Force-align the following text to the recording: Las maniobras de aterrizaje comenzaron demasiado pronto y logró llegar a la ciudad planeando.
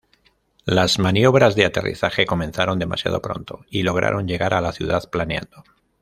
Las 0.65 0.97
maniobras 0.97 1.53
de 1.55 1.63
aterrizaje 1.63 2.25
comenzaron 2.25 2.79
demasiado 2.79 3.21
pronto 3.21 3.63
y 3.69 3.83
logró 3.83 4.19
llegar 4.21 4.55
a 4.55 4.61
la 4.61 4.71
ciudad 4.71 5.07
planeando. 5.11 5.63